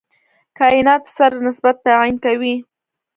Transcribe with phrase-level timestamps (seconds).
[0.57, 2.55] کایناتو سره نسبت تعیین کوي.